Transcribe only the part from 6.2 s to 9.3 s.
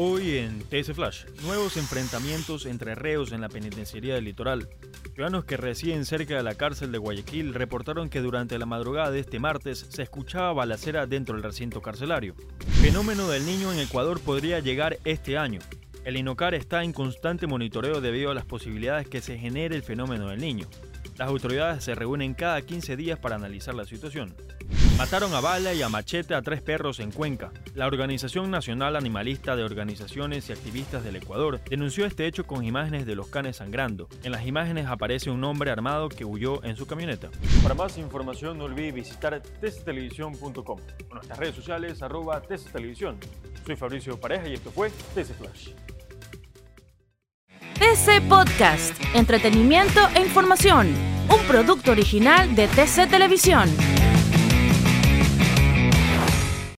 de la cárcel de Guayaquil reportaron que durante la madrugada de